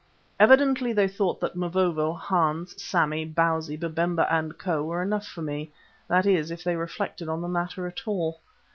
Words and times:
Evidently 0.39 0.91
they 0.93 1.07
thought 1.07 1.39
that 1.41 1.55
Mavovo, 1.55 2.13
Hans, 2.15 2.73
Sammy, 2.81 3.23
Bausi, 3.23 3.77
Babemba 3.77 4.25
and 4.33 4.57
Co. 4.57 4.81
were 4.83 5.03
enough 5.03 5.27
for 5.27 5.43
me 5.43 5.71
that 6.07 6.25
is, 6.25 6.49
if 6.49 6.63
they 6.63 6.75
reflected 6.75 7.29
on 7.29 7.39
the 7.43 7.47
matter 7.47 7.85
at 7.85 8.07
all. 8.07 8.39